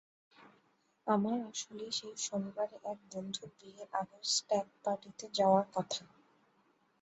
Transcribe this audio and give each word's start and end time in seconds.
আমার 1.07 1.37
আসলে 1.51 1.85
সেই 1.91 2.15
শনিবারে 2.25 2.77
এক 2.85 2.99
বন্ধুর 3.11 3.49
বিয়ের 3.57 3.89
আগের 3.93 4.23
স্ট্যাগ 4.29 4.67
পার্টিতে 4.83 5.25
যাওয়ার 5.37 5.65
কথা। 5.73 6.03